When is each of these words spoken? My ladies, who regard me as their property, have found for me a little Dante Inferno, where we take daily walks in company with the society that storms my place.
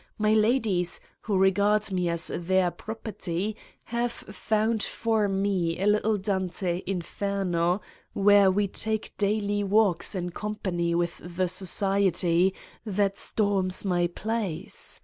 My 0.17 0.33
ladies, 0.33 0.99
who 1.25 1.37
regard 1.37 1.91
me 1.91 2.09
as 2.09 2.31
their 2.33 2.71
property, 2.71 3.55
have 3.83 4.11
found 4.11 4.81
for 4.81 5.27
me 5.27 5.79
a 5.79 5.85
little 5.85 6.17
Dante 6.17 6.81
Inferno, 6.87 7.81
where 8.13 8.49
we 8.49 8.67
take 8.67 9.15
daily 9.19 9.63
walks 9.63 10.15
in 10.15 10.31
company 10.31 10.95
with 10.95 11.21
the 11.23 11.47
society 11.47 12.51
that 12.83 13.15
storms 13.15 13.85
my 13.85 14.07
place. 14.07 14.99